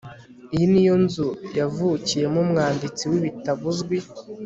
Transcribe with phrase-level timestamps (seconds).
[0.55, 1.27] iyi niyo nzu
[1.57, 3.97] yavukiyemo umwanditsi w'ibitabo uzwi